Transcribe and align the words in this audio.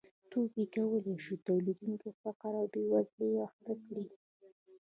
توکي 0.31 0.63
کولای 0.75 1.15
شي 1.23 1.35
تولیدونکی 1.45 1.99
په 2.03 2.09
فقر 2.21 2.51
او 2.59 2.65
بېوزلۍ 2.73 3.31
اخته 3.45 3.71
کړي 3.85 4.05